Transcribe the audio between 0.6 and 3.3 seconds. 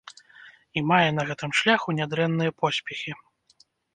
І мае на гэтым шляху нядрэнныя поспехі.